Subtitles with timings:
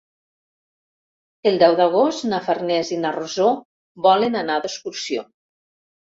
[1.49, 3.49] El deu d'agost na Farners i na Rosó
[4.07, 5.27] volen anar d'excursió.